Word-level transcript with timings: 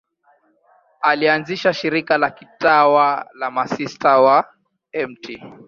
Alianzisha 1.01 1.73
shirika 1.73 2.17
la 2.17 2.31
kitawa 2.31 3.27
la 3.39 3.51
Masista 3.51 4.19
wa 4.21 4.45
Mt. 5.07 5.41